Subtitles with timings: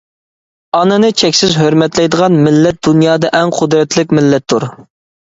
[0.77, 4.67] ئانىنى چەكسىز ھۆرمەتلەيدىغان مىللەت دۇنيادا ئەڭ قۇدرەتلىك مىللەتتۇر!